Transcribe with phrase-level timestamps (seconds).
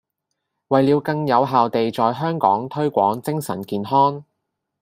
[0.69, 4.25] 為了更有效地在香港推廣精神健康